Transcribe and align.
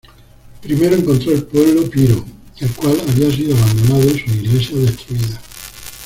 Primero 0.63 0.95
encontró 0.95 1.31
el 1.31 1.43
pueblo 1.43 1.87
Piro, 1.87 2.25
el 2.57 2.71
cual 2.71 2.99
había 3.07 3.29
sido 3.29 3.55
abandonado 3.55 4.01
y 4.09 4.17
sus 4.17 4.33
iglesias 4.35 4.79
destruidas. 4.79 5.39